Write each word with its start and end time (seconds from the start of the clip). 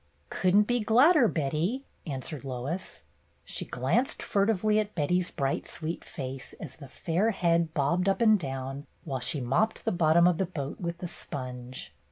''Couldn't 0.31 0.65
be 0.65 0.79
gladder, 0.79 1.27
Betty," 1.27 1.85
answered 2.07 2.43
Lois. 2.43 3.03
She 3.45 3.65
glanced 3.65 4.23
furtively 4.23 4.79
at 4.79 4.95
Betty's 4.95 5.29
bright 5.29 5.67
sweet 5.67 6.03
face 6.03 6.55
as 6.59 6.77
the 6.77 6.87
fair 6.87 7.29
head 7.29 7.75
bobbed 7.75 8.09
up 8.09 8.19
and 8.19 8.39
down 8.39 8.87
while 9.03 9.19
she 9.19 9.39
mopped 9.39 9.85
the 9.85 9.91
bottom 9.91 10.25
of 10.27 10.39
the 10.39 10.47
boat 10.47 10.79
with 10.81 10.97
the 10.97 11.07
sponge. 11.07 11.93